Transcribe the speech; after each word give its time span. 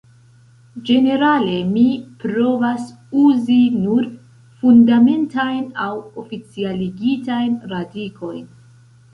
Ĝenerale 0.85 1.57
mi 1.73 1.83
provas 2.23 2.87
uzi 3.25 3.59
nur 3.83 4.09
Fundamentajn 4.63 5.69
aŭ 5.87 5.93
oficialigitajn 6.25 7.57
radikojn. 7.77 8.45